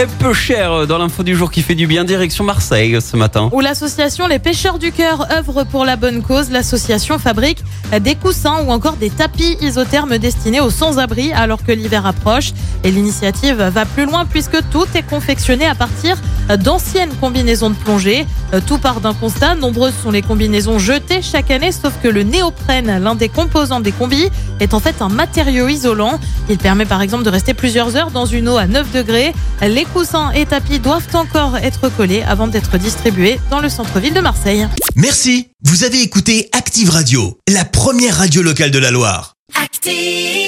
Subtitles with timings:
[0.00, 3.50] Et peu cher dans l'info du jour qui fait du bien, direction Marseille ce matin.
[3.52, 6.50] Où l'association Les Pêcheurs du Cœur œuvre pour la bonne cause.
[6.50, 7.58] L'association fabrique
[8.00, 12.52] des coussins ou encore des tapis isothermes destinés aux sans-abri alors que l'hiver approche.
[12.84, 16.16] Et l'initiative va plus loin puisque tout est confectionné à partir
[16.48, 18.24] d'anciennes combinaisons de plongée.
[18.66, 19.56] Tout part d'un constat.
[19.56, 23.92] Nombreuses sont les combinaisons jetées chaque année, sauf que le néoprène, l'un des composants des
[23.92, 26.18] combis, est en fait un matériau isolant.
[26.48, 29.34] Il permet par exemple de rester plusieurs heures dans une eau à 9 degrés.
[29.84, 34.66] Coussins et tapis doivent encore être collés avant d'être distribués dans le centre-ville de Marseille.
[34.96, 39.34] Merci, vous avez écouté Active Radio, la première radio locale de la Loire.
[39.54, 40.41] Active.